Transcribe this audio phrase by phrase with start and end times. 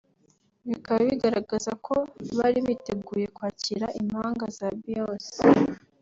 [0.67, 1.95] bikaba bigaragaraza ko
[2.37, 5.33] bari biteguye kwakira impanga za Beyonce